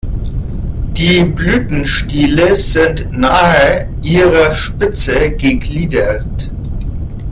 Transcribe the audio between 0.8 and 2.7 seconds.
Die Blütenstiele